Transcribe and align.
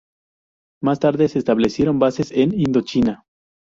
Más 0.81 0.99
tarde 0.99 1.27
se 1.27 1.37
establecieron 1.37 1.99
bases 1.99 2.31
en 2.31 2.59
Indochina. 2.59 3.23